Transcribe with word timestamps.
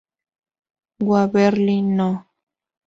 Waverly 1.09 1.83
No. 1.83 2.09